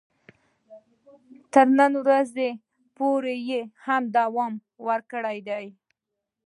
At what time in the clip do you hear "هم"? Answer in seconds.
3.85-4.03